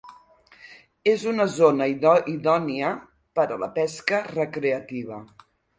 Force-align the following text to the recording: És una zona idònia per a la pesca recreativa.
És 1.11 1.25
una 1.33 1.45
zona 1.57 1.89
idònia 2.33 2.91
per 3.41 3.49
a 3.57 3.61
la 3.67 3.73
pesca 3.79 4.27
recreativa. 4.35 5.27